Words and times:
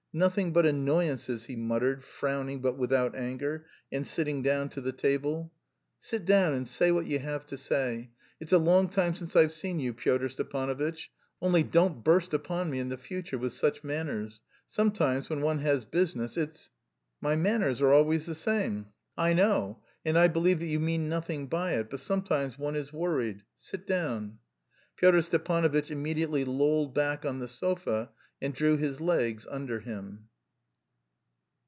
nothing 0.13 0.51
but 0.51 0.65
annoyances," 0.65 1.45
he 1.45 1.55
muttered, 1.55 2.03
frowning 2.03 2.59
but 2.59 2.77
without 2.77 3.15
anger, 3.15 3.65
and 3.93 4.05
sitting 4.05 4.41
down 4.41 4.67
to 4.67 4.81
the 4.81 4.91
table. 4.91 5.49
"Sit 5.99 6.25
down 6.25 6.51
and 6.51 6.67
say 6.67 6.91
what 6.91 7.05
you 7.05 7.17
have 7.19 7.45
to 7.45 7.55
say. 7.57 8.11
It's 8.37 8.51
a 8.51 8.57
long 8.57 8.89
time 8.89 9.15
since 9.15 9.37
I've 9.37 9.53
seen 9.53 9.79
you, 9.79 9.93
Pyotr 9.93 10.27
Stepanovitch, 10.27 11.09
only 11.41 11.63
don't 11.63 12.03
burst 12.03 12.33
upon 12.33 12.69
me 12.69 12.79
in 12.79 12.89
the 12.89 12.97
future 12.97 13.37
with 13.37 13.53
such 13.53 13.85
manners... 13.85 14.41
sometimes, 14.67 15.29
when 15.29 15.39
one 15.39 15.59
has 15.59 15.85
business, 15.85 16.35
it's..." 16.35 16.69
"My 17.21 17.37
manners 17.37 17.79
are 17.79 17.93
always 17.93 18.25
the 18.25 18.35
same...." 18.35 18.87
"I 19.17 19.31
know, 19.31 19.81
and 20.03 20.19
I 20.19 20.27
believe 20.27 20.59
that 20.59 20.65
you 20.65 20.81
mean 20.81 21.07
nothing 21.07 21.47
by 21.47 21.71
it, 21.75 21.89
but 21.89 22.01
sometimes 22.01 22.59
one 22.59 22.75
is 22.75 22.91
worried.... 22.91 23.43
Sit 23.57 23.87
down." 23.87 24.39
Pyotr 24.97 25.21
Stepanovitch 25.21 25.89
immediately 25.89 26.43
lolled 26.43 26.93
back 26.93 27.23
on 27.23 27.39
the 27.39 27.47
sofa 27.47 28.09
and 28.43 28.55
drew 28.55 28.75
his 28.75 28.99
legs 28.99 29.45
under 29.51 29.81
him. 29.81 30.27